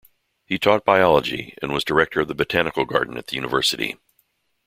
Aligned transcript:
He 0.47 0.57
taught 0.57 0.83
biology 0.83 1.53
and 1.61 1.71
was 1.71 1.83
director 1.83 2.21
of 2.21 2.27
the 2.27 2.33
botanical 2.33 2.85
garden 2.85 3.17
at 3.19 3.27
the 3.27 3.35
university. 3.35 3.97